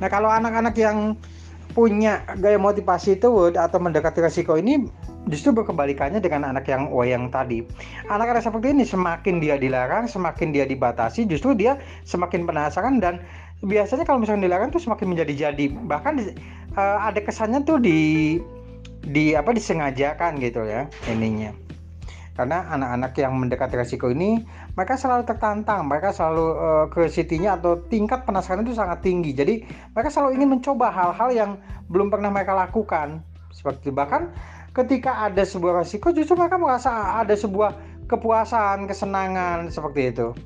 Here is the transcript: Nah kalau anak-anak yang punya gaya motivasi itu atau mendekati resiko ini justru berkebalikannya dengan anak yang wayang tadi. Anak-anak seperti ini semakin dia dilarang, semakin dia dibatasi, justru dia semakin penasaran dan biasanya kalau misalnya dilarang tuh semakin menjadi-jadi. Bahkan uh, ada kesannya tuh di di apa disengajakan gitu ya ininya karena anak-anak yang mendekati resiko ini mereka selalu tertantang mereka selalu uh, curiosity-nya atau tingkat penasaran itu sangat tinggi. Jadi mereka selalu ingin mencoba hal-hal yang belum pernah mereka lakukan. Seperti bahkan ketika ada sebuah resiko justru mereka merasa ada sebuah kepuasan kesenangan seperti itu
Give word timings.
Nah 0.00 0.08
kalau 0.12 0.28
anak-anak 0.28 0.74
yang 0.76 1.16
punya 1.76 2.24
gaya 2.40 2.56
motivasi 2.56 3.20
itu 3.20 3.28
atau 3.52 3.76
mendekati 3.76 4.24
resiko 4.24 4.56
ini 4.56 4.88
justru 5.28 5.52
berkebalikannya 5.52 6.24
dengan 6.24 6.48
anak 6.56 6.64
yang 6.72 6.88
wayang 6.88 7.28
tadi. 7.28 7.60
Anak-anak 8.08 8.40
seperti 8.40 8.72
ini 8.72 8.88
semakin 8.88 9.42
dia 9.42 9.60
dilarang, 9.60 10.08
semakin 10.08 10.56
dia 10.56 10.64
dibatasi, 10.64 11.28
justru 11.28 11.52
dia 11.52 11.76
semakin 12.08 12.48
penasaran 12.48 12.96
dan 13.02 13.20
biasanya 13.60 14.08
kalau 14.08 14.24
misalnya 14.24 14.48
dilarang 14.48 14.72
tuh 14.72 14.80
semakin 14.80 15.12
menjadi-jadi. 15.12 15.64
Bahkan 15.84 16.14
uh, 16.80 16.98
ada 17.12 17.20
kesannya 17.20 17.60
tuh 17.68 17.76
di 17.76 18.40
di 19.06 19.38
apa 19.38 19.54
disengajakan 19.54 20.42
gitu 20.42 20.66
ya 20.66 20.90
ininya 21.06 21.54
karena 22.36 22.68
anak-anak 22.68 23.16
yang 23.16 23.32
mendekati 23.32 23.74
resiko 23.80 24.12
ini 24.12 24.44
mereka 24.76 25.00
selalu 25.00 25.24
tertantang 25.24 25.88
mereka 25.88 26.12
selalu 26.12 26.46
uh, 26.52 26.84
curiosity-nya 26.92 27.56
atau 27.56 27.80
tingkat 27.88 28.28
penasaran 28.28 28.62
itu 28.62 28.76
sangat 28.76 29.00
tinggi. 29.00 29.32
Jadi 29.32 29.64
mereka 29.96 30.12
selalu 30.12 30.36
ingin 30.36 30.60
mencoba 30.60 30.92
hal-hal 30.92 31.28
yang 31.32 31.50
belum 31.88 32.12
pernah 32.12 32.28
mereka 32.28 32.52
lakukan. 32.52 33.24
Seperti 33.50 33.88
bahkan 33.88 34.30
ketika 34.76 35.24
ada 35.24 35.40
sebuah 35.40 35.80
resiko 35.80 36.12
justru 36.12 36.36
mereka 36.36 36.60
merasa 36.60 37.16
ada 37.16 37.32
sebuah 37.32 37.72
kepuasan 38.06 38.84
kesenangan 38.84 39.72
seperti 39.72 40.12
itu 40.12 40.36